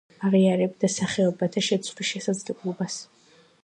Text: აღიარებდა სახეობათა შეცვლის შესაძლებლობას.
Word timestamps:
აღიარებდა 0.29 0.89
სახეობათა 0.93 1.65
შეცვლის 1.69 2.13
შესაძლებლობას. 2.15 3.01